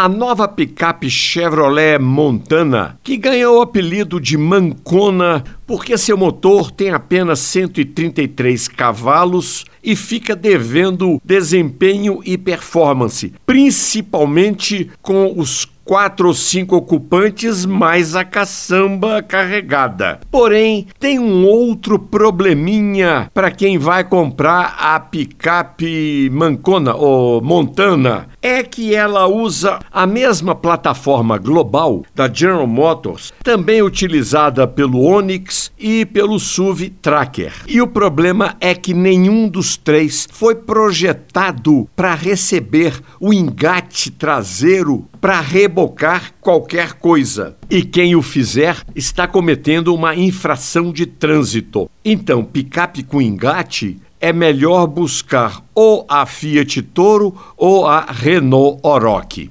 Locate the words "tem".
6.70-6.88, 21.00-21.18